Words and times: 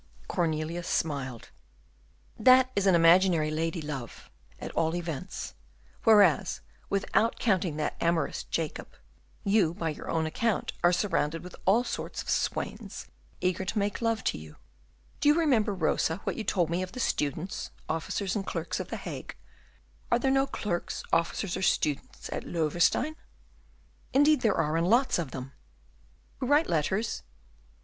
Cornelius 0.27 0.87
smiled. 0.87 1.49
"That 2.35 2.71
is 2.75 2.87
an 2.87 2.95
imaginary 2.95 3.51
lady 3.51 3.83
love, 3.83 4.31
at 4.59 4.71
all 4.71 4.95
events; 4.95 5.53
whereas, 6.05 6.61
without 6.89 7.37
counting 7.37 7.77
that 7.77 7.97
amorous 8.01 8.43
Jacob, 8.45 8.93
you 9.43 9.75
by 9.75 9.89
your 9.89 10.09
own 10.09 10.25
account 10.25 10.73
are 10.83 10.91
surrounded 10.91 11.43
with 11.43 11.55
all 11.67 11.83
sorts 11.83 12.23
of 12.23 12.31
swains 12.31 13.05
eager 13.41 13.63
to 13.63 13.77
make 13.77 14.01
love 14.01 14.23
to 14.23 14.39
you. 14.39 14.55
Do 15.19 15.29
you 15.29 15.37
remember 15.37 15.71
Rosa, 15.71 16.17
what 16.23 16.35
you 16.35 16.43
told 16.43 16.71
me 16.71 16.81
of 16.81 16.93
the 16.93 16.99
students, 16.99 17.69
officers, 17.87 18.35
and 18.35 18.43
clerks 18.43 18.79
of 18.79 18.87
the 18.87 18.97
Hague? 18.97 19.35
Are 20.11 20.17
there 20.17 20.31
no 20.31 20.47
clerks, 20.47 21.03
officers, 21.13 21.55
or 21.55 21.61
students 21.61 22.27
at 22.33 22.43
Loewestein?" 22.43 23.17
"Indeed 24.13 24.41
there 24.41 24.57
are, 24.57 24.77
and 24.77 24.89
lots 24.89 25.19
of 25.19 25.29
them." 25.29 25.51
"Who 26.39 26.47
write 26.47 26.67
letters?" 26.67 27.21